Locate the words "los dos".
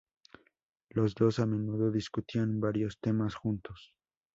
0.89-1.37